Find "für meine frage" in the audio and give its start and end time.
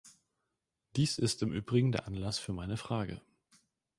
2.39-3.21